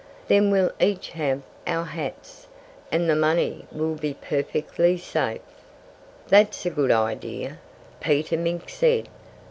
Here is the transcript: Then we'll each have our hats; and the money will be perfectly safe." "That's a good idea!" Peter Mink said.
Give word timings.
Then 0.29 0.49
we'll 0.49 0.71
each 0.79 1.09
have 1.11 1.43
our 1.67 1.85
hats; 1.85 2.47
and 2.91 3.07
the 3.07 3.15
money 3.15 3.67
will 3.71 3.93
be 3.93 4.15
perfectly 4.15 4.97
safe." 4.97 5.41
"That's 6.27 6.65
a 6.65 6.71
good 6.71 6.89
idea!" 6.91 7.59
Peter 7.99 8.35
Mink 8.35 8.67
said. 8.67 9.09